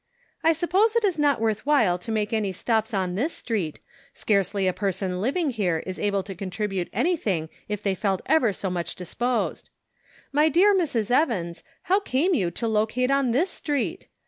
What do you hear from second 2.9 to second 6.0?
on this street, scarcely a person living here is